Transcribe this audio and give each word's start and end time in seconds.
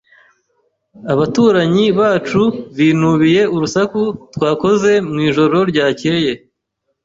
Abaturanyi 1.13 1.85
bacu 1.99 2.41
binubiye 2.77 3.41
urusaku 3.55 4.01
twakoze 4.33 4.91
mwijoro 5.09 5.57
ryakeye. 5.71 6.31